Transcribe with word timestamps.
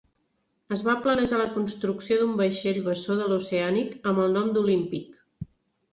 Es 0.75 0.79
va 0.87 0.95
planejar 1.03 1.41
la 1.41 1.49
construcció 1.57 2.17
d'un 2.21 2.33
vaixell 2.41 2.81
bessó 2.89 3.19
de 3.23 3.27
l'"Oceanic" 3.29 3.95
amb 4.13 4.23
el 4.25 4.37
nom 4.39 4.53
d'"Olympic". 4.57 5.25